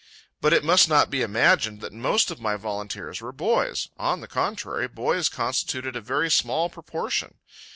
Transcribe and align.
But 0.41 0.51
it 0.51 0.63
must 0.63 0.89
not 0.89 1.11
be 1.11 1.21
imagined 1.21 1.79
that 1.81 1.93
most 1.93 2.31
of 2.31 2.41
my 2.41 2.55
volunteers 2.55 3.21
were 3.21 3.31
boys; 3.31 3.89
on 3.97 4.19
the 4.19 4.27
contrary, 4.27 4.87
boys 4.87 5.29
constituted 5.29 5.95
a 5.95 6.01
very 6.01 6.31
small 6.31 6.71
proportion. 6.71 7.35